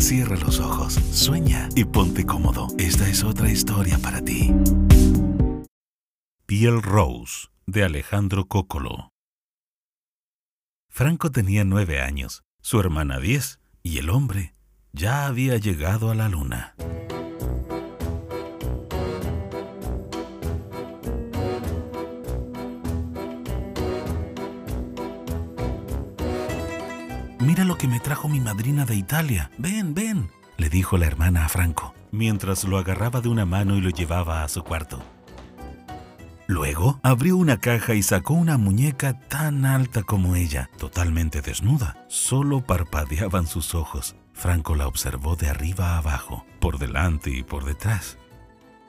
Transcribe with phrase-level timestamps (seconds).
[0.00, 2.68] Cierra los ojos, sueña y ponte cómodo.
[2.78, 4.50] Esta es otra historia para ti.
[6.46, 9.10] Piel Rose, de Alejandro Cócolo.
[10.88, 14.54] Franco tenía nueve años, su hermana diez, y el hombre
[14.92, 16.74] ya había llegado a la luna.
[27.40, 29.50] Mira lo que me trajo mi madrina de Italia.
[29.56, 33.80] Ven, ven, le dijo la hermana a Franco, mientras lo agarraba de una mano y
[33.80, 35.02] lo llevaba a su cuarto.
[36.46, 42.04] Luego abrió una caja y sacó una muñeca tan alta como ella, totalmente desnuda.
[42.08, 44.16] Solo parpadeaban sus ojos.
[44.34, 48.18] Franco la observó de arriba a abajo, por delante y por detrás.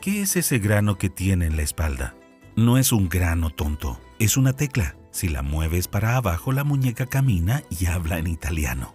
[0.00, 2.14] ¿Qué es ese grano que tiene en la espalda?
[2.56, 4.96] No es un grano tonto, es una tecla.
[5.10, 8.94] Si la mueves para abajo, la muñeca camina y habla en italiano.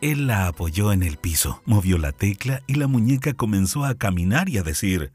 [0.00, 4.48] Él la apoyó en el piso, movió la tecla y la muñeca comenzó a caminar
[4.48, 5.12] y a decir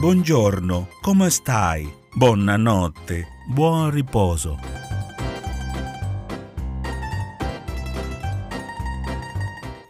[0.00, 1.92] Buongiorno, ¿cómo stai?
[2.14, 4.56] Buonanotte, buon riposo.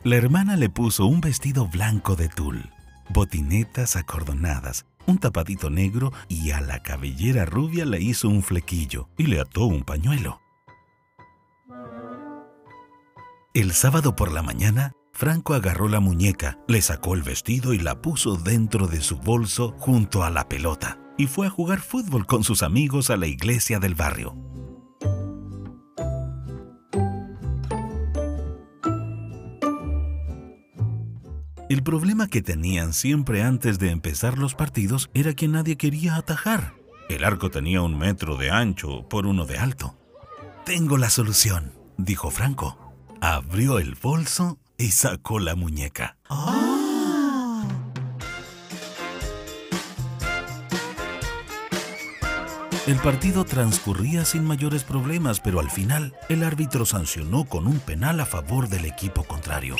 [0.02, 2.70] La hermana le puso un vestido blanco de tul,
[3.10, 9.26] botinetas acordonadas, un tapadito negro y a la cabellera rubia le hizo un flequillo y
[9.26, 10.40] le ató un pañuelo.
[13.54, 18.00] El sábado por la mañana, Franco agarró la muñeca, le sacó el vestido y la
[18.00, 22.44] puso dentro de su bolso junto a la pelota y fue a jugar fútbol con
[22.44, 24.34] sus amigos a la iglesia del barrio.
[31.72, 36.74] El problema que tenían siempre antes de empezar los partidos era que nadie quería atajar.
[37.08, 39.96] El arco tenía un metro de ancho por uno de alto.
[40.66, 42.92] Tengo la solución, dijo Franco.
[43.22, 46.18] Abrió el bolso y sacó la muñeca.
[52.86, 58.20] El partido transcurría sin mayores problemas, pero al final el árbitro sancionó con un penal
[58.20, 59.74] a favor del equipo contrario.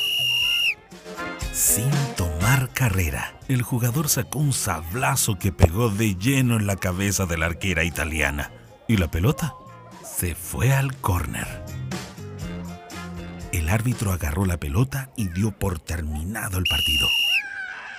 [1.52, 7.26] Sin tomar carrera, el jugador sacó un sablazo que pegó de lleno en la cabeza
[7.26, 8.50] de la arquera italiana
[8.88, 9.54] y la pelota
[10.02, 11.46] se fue al córner.
[13.52, 17.06] El árbitro agarró la pelota y dio por terminado el partido.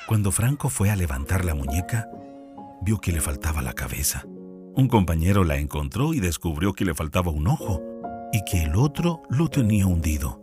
[0.07, 2.09] Cuando Franco fue a levantar la muñeca,
[2.81, 4.23] vio que le faltaba la cabeza.
[4.25, 7.83] Un compañero la encontró y descubrió que le faltaba un ojo
[8.33, 10.42] y que el otro lo tenía hundido.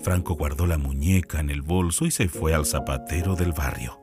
[0.00, 3.98] Franco guardó la muñeca en el bolso y se fue al zapatero del barrio.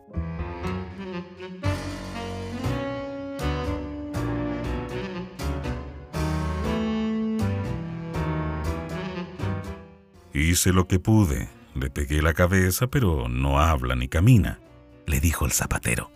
[10.33, 11.47] Hice lo que pude.
[11.75, 14.59] Le pegué la cabeza, pero no habla ni camina,
[15.05, 16.11] le dijo el zapatero.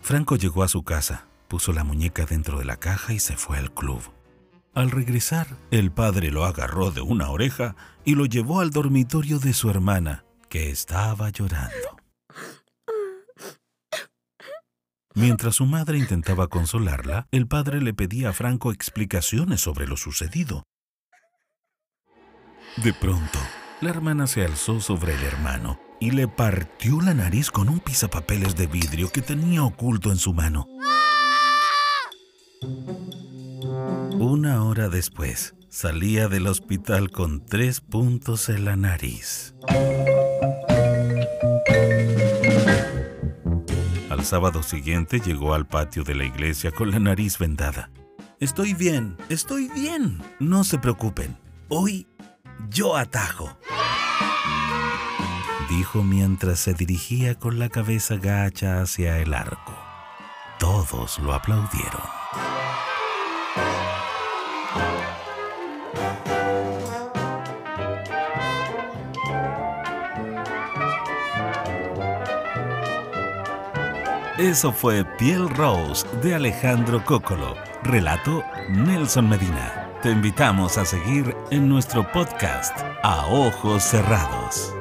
[0.00, 3.58] Franco llegó a su casa, puso la muñeca dentro de la caja y se fue
[3.58, 4.02] al club.
[4.72, 9.52] Al regresar, el padre lo agarró de una oreja y lo llevó al dormitorio de
[9.52, 11.96] su hermana, que estaba llorando.
[15.14, 20.62] Mientras su madre intentaba consolarla, el padre le pedía a Franco explicaciones sobre lo sucedido.
[22.76, 23.40] De pronto,
[23.80, 28.54] la hermana se alzó sobre el hermano y le partió la nariz con un pisapapeles
[28.54, 30.68] de vidrio que tenía oculto en su mano.
[34.32, 39.56] Una hora después, salía del hospital con tres puntos en la nariz.
[44.08, 47.90] Al sábado siguiente llegó al patio de la iglesia con la nariz vendada.
[48.38, 50.22] Estoy bien, estoy bien.
[50.38, 51.36] No se preocupen.
[51.68, 52.06] Hoy
[52.68, 53.58] yo atajo.
[55.68, 59.76] Dijo mientras se dirigía con la cabeza gacha hacia el arco.
[60.60, 62.19] Todos lo aplaudieron.
[74.40, 77.56] Eso fue Piel Rose de Alejandro Cócolo.
[77.82, 79.90] Relato Nelson Medina.
[80.02, 84.74] Te invitamos a seguir en nuestro podcast A Ojos Cerrados.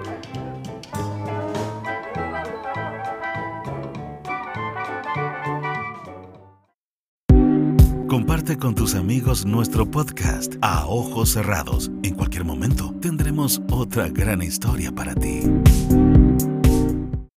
[8.57, 11.92] Con tus amigos nuestro podcast A Ojos Cerrados.
[12.01, 15.42] En cualquier momento tendremos otra gran historia para ti.